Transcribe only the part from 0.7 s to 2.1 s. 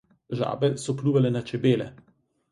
se pljuvale na čebele.